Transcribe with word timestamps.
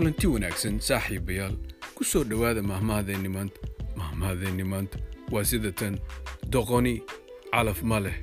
kulanti 0.00 0.26
wanaagsan 0.26 0.80
saaxiibayaal 0.80 1.56
ku 1.94 2.04
soo 2.04 2.24
dhowaada 2.24 2.62
mahmahadeenni 2.62 3.28
maanta 3.28 3.60
mahmahadeenni 3.96 4.64
maanta. 4.64 4.98
Waa 5.30 5.44
sida 5.44 5.72
tan 5.72 5.98
doqoni 6.52 7.02
calaf 7.52 7.82
ma 7.82 8.00
leh. 8.00 8.16